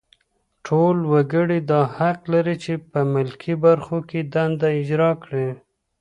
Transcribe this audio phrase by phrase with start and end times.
[0.65, 5.47] ټول وګړي دا حق لري چې په ملکي برخو کې دنده اجرا کړي.